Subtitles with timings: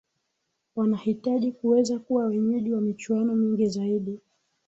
[0.75, 4.19] wanahitaji kuweza kuwa wenyeji wa michuano mingi zaidi